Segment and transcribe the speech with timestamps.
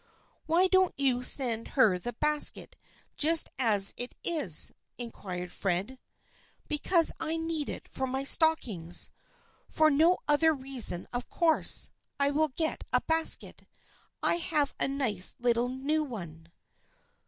[0.47, 2.75] "Why don't you send her the basket
[3.17, 5.99] just as it is?" inquired Fred."
[6.67, 9.11] Because I need it for my stockings.
[9.69, 11.89] For no THE FRIENDSHIP OF ANNE 189 other reason of course.
[12.19, 13.67] I will get a basket.
[14.23, 16.51] I have a nice little new one."